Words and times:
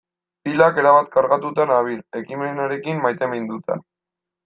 Pilak 0.45 0.79
erabat 0.83 1.09
kargatuta 1.17 1.67
nabil, 1.73 2.01
ekimenarekin 2.23 3.01
maiteminduta. 3.07 3.83